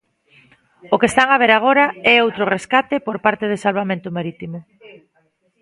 [0.93, 4.59] O que están a ver agora é outro rescate por parte de Salvamento Marítimo.